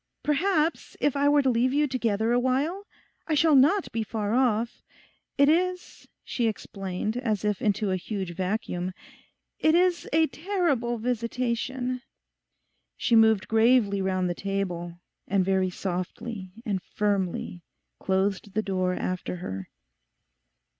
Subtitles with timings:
[0.23, 2.87] 'Perhaps if I were to leave you together awhile?
[3.27, 4.81] I shall not be far off.
[5.37, 8.93] It is,' she explained, as if into a huge vacuum,
[9.59, 12.01] 'it is a terrible visitation.'
[12.97, 17.61] She moved gravely round the table and very softly and firmly
[17.99, 19.69] closed the door after her.